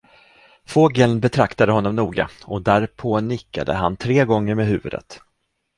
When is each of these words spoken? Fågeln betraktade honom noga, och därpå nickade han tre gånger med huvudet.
Fågeln 0.65 1.19
betraktade 1.19 1.71
honom 1.71 1.95
noga, 1.95 2.29
och 2.45 2.61
därpå 2.61 3.19
nickade 3.21 3.73
han 3.73 3.97
tre 3.97 4.25
gånger 4.25 4.55
med 4.55 4.67
huvudet. 4.67 5.19